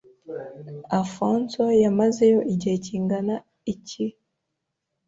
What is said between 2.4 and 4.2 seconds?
igihe kingana iki?